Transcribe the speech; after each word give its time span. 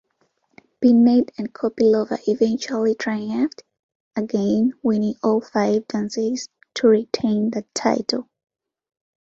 Bennett 0.79 1.29
and 1.37 1.53
Kopylova 1.53 2.17
eventually 2.27 2.95
triumphed, 2.95 3.61
again 4.15 4.73
winning 4.81 5.13
all 5.21 5.41
five 5.41 5.87
dances 5.87 6.49
to 6.73 6.87
retain 6.87 7.51
the 7.51 7.63
title. 7.75 8.27